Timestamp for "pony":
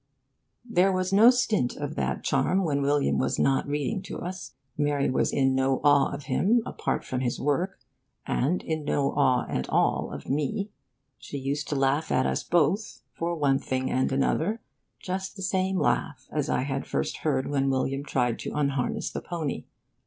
19.21-19.65